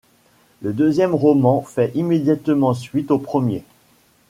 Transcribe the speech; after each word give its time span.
Le 0.63 0.73
deuxième 0.73 1.13
roman 1.13 1.61
fait 1.61 1.91
immédiatement 1.93 2.73
suite 2.73 3.11
au 3.11 3.19
premier. 3.19 3.63